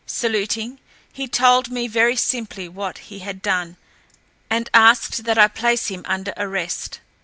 [0.07, 0.79] Saluting,
[1.13, 3.77] he told me very simply what he had done,
[4.49, 6.99] and asked that I place him under arrest.